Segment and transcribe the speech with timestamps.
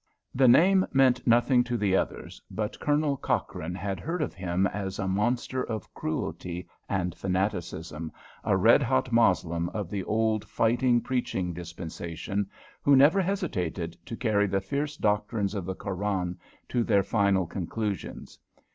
[0.33, 4.97] The name meant nothing to the others, but Colonel Cochrane had heard of him as
[4.97, 8.11] a monster of cruelty and fanaticism,
[8.43, 12.49] a red hot Moslem of the old fighting, preaching dispensation,
[12.81, 16.39] who never hesitated to carry the fierce doctrines of the Koran
[16.69, 18.39] to their final conclusions.